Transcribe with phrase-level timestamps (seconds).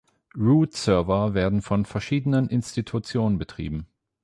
[0.35, 3.85] Root-Server werden von verschiedenen Institutionen betrieben.